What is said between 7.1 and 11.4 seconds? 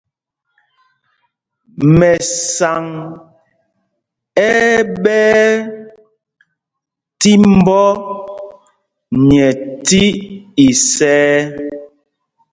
tí mbɔ nyɛ tí isɛɛ.